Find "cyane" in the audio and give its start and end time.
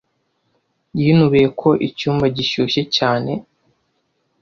2.95-3.31